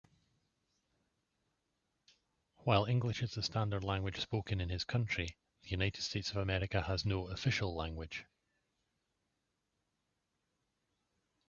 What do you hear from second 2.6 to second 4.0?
While English is the standard